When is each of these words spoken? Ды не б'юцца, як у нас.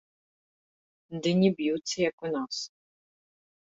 Ды 1.21 1.29
не 1.43 1.53
б'юцца, 1.61 1.95
як 2.09 2.17
у 2.31 2.35
нас. 2.35 2.55